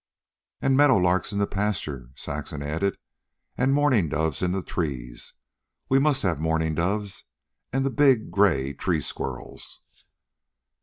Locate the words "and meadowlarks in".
0.63-1.37